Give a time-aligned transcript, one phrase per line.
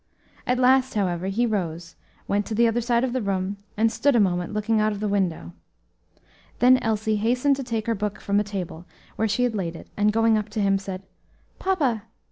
[0.47, 1.95] At last, however, he rose,
[2.27, 4.99] went to the other side of the room, and stood a moment looking out of
[4.99, 5.53] the window.
[6.57, 8.85] Then Elsie hastened to take her book from a table,
[9.15, 11.03] where she had laid it, and going up to him, said,
[11.59, 12.01] "Papa!"